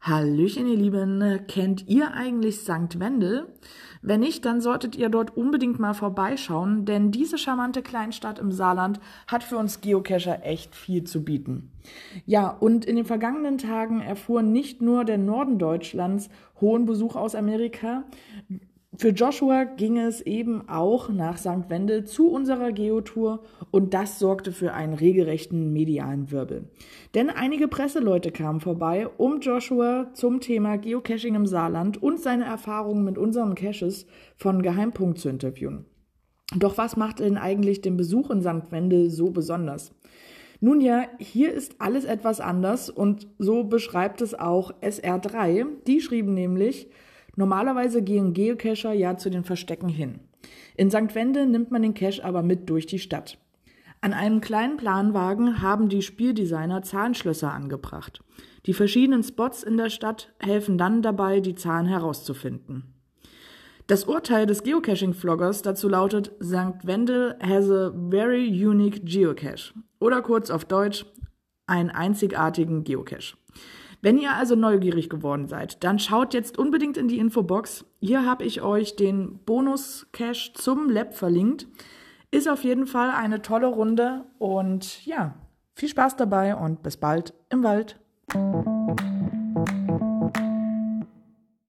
Hallöchen, 0.00 0.66
ihr 0.66 0.76
Lieben. 0.76 1.40
Kennt 1.48 1.88
ihr 1.88 2.12
eigentlich 2.12 2.58
St. 2.58 3.00
Wendel? 3.00 3.46
Wenn 4.02 4.20
nicht, 4.20 4.44
dann 4.44 4.60
solltet 4.60 4.94
ihr 4.94 5.08
dort 5.08 5.34
unbedingt 5.34 5.78
mal 5.78 5.94
vorbeischauen, 5.94 6.84
denn 6.84 7.10
diese 7.10 7.38
charmante 7.38 7.80
Kleinstadt 7.80 8.38
im 8.38 8.52
Saarland 8.52 9.00
hat 9.26 9.44
für 9.44 9.56
uns 9.56 9.80
Geocacher 9.80 10.44
echt 10.44 10.74
viel 10.74 11.04
zu 11.04 11.24
bieten. 11.24 11.72
Ja, 12.26 12.48
und 12.50 12.84
in 12.84 12.96
den 12.96 13.06
vergangenen 13.06 13.56
Tagen 13.56 14.02
erfuhr 14.02 14.42
nicht 14.42 14.82
nur 14.82 15.06
der 15.06 15.16
Norden 15.16 15.58
Deutschlands 15.58 16.28
hohen 16.60 16.84
Besuch 16.84 17.16
aus 17.16 17.34
Amerika, 17.34 18.04
für 18.96 19.08
Joshua 19.08 19.64
ging 19.64 19.98
es 19.98 20.20
eben 20.20 20.68
auch 20.68 21.08
nach 21.08 21.36
St. 21.38 21.68
Wendel 21.68 22.04
zu 22.04 22.28
unserer 22.30 22.70
Geotour 22.70 23.42
und 23.70 23.92
das 23.92 24.18
sorgte 24.18 24.52
für 24.52 24.72
einen 24.72 24.94
regelrechten 24.94 25.72
medialen 25.72 26.30
Wirbel. 26.30 26.68
Denn 27.14 27.28
einige 27.28 27.66
Presseleute 27.66 28.30
kamen 28.30 28.60
vorbei, 28.60 29.08
um 29.16 29.40
Joshua 29.40 30.10
zum 30.14 30.40
Thema 30.40 30.76
Geocaching 30.76 31.34
im 31.34 31.46
Saarland 31.46 32.02
und 32.02 32.20
seine 32.20 32.44
Erfahrungen 32.44 33.04
mit 33.04 33.18
unseren 33.18 33.54
Caches 33.54 34.06
von 34.36 34.62
Geheimpunkt 34.62 35.18
zu 35.18 35.28
interviewen. 35.28 35.86
Doch 36.56 36.78
was 36.78 36.96
macht 36.96 37.18
denn 37.18 37.36
eigentlich 37.36 37.80
den 37.80 37.96
Besuch 37.96 38.30
in 38.30 38.42
St. 38.42 38.70
Wendel 38.70 39.10
so 39.10 39.30
besonders? 39.30 39.92
Nun 40.60 40.80
ja, 40.80 41.06
hier 41.18 41.52
ist 41.52 41.80
alles 41.80 42.04
etwas 42.04 42.40
anders 42.40 42.90
und 42.90 43.26
so 43.38 43.64
beschreibt 43.64 44.20
es 44.20 44.34
auch 44.34 44.72
SR3. 44.80 45.66
Die 45.86 46.00
schrieben 46.00 46.32
nämlich, 46.32 46.88
Normalerweise 47.36 48.02
gehen 48.02 48.32
Geocacher 48.32 48.92
ja 48.92 49.16
zu 49.16 49.30
den 49.30 49.44
Verstecken 49.44 49.88
hin. 49.88 50.20
In 50.76 50.90
St. 50.90 51.14
Wende 51.14 51.46
nimmt 51.46 51.70
man 51.70 51.82
den 51.82 51.94
Cache 51.94 52.24
aber 52.24 52.42
mit 52.42 52.68
durch 52.68 52.86
die 52.86 52.98
Stadt. 52.98 53.38
An 54.00 54.12
einem 54.12 54.40
kleinen 54.40 54.76
Planwagen 54.76 55.62
haben 55.62 55.88
die 55.88 56.02
Spieldesigner 56.02 56.82
Zahnschlösser 56.82 57.52
angebracht. 57.52 58.22
Die 58.66 58.74
verschiedenen 58.74 59.22
Spots 59.22 59.62
in 59.62 59.76
der 59.76 59.88
Stadt 59.88 60.34
helfen 60.38 60.76
dann 60.76 61.00
dabei, 61.00 61.40
die 61.40 61.54
Zahlen 61.54 61.86
herauszufinden. 61.86 62.94
Das 63.86 64.04
Urteil 64.04 64.46
des 64.46 64.62
Geocaching-Vloggers 64.62 65.62
dazu 65.62 65.88
lautet, 65.88 66.32
St. 66.42 66.86
Wendel 66.86 67.36
has 67.40 67.70
a 67.70 67.92
very 68.10 68.46
unique 68.48 69.04
geocache. 69.04 69.74
Oder 70.00 70.22
kurz 70.22 70.50
auf 70.50 70.64
Deutsch, 70.64 71.04
einen 71.66 71.90
einzigartigen 71.90 72.84
Geocache. 72.84 73.36
Wenn 74.04 74.18
ihr 74.18 74.34
also 74.34 74.54
neugierig 74.54 75.08
geworden 75.08 75.48
seid, 75.48 75.82
dann 75.82 75.98
schaut 75.98 76.34
jetzt 76.34 76.58
unbedingt 76.58 76.98
in 76.98 77.08
die 77.08 77.18
Infobox. 77.18 77.86
Hier 78.00 78.26
habe 78.26 78.44
ich 78.44 78.60
euch 78.60 78.96
den 78.96 79.38
Bonus-Cache 79.46 80.52
zum 80.52 80.90
Lab 80.90 81.14
verlinkt. 81.14 81.66
Ist 82.30 82.46
auf 82.46 82.64
jeden 82.64 82.86
Fall 82.86 83.12
eine 83.12 83.40
tolle 83.40 83.68
Runde 83.68 84.26
und 84.38 85.06
ja, 85.06 85.36
viel 85.72 85.88
Spaß 85.88 86.16
dabei 86.16 86.54
und 86.54 86.82
bis 86.82 86.98
bald 86.98 87.32
im 87.48 87.62
Wald. 87.62 87.98